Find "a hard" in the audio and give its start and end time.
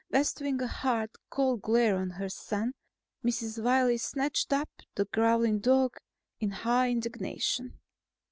0.63-1.11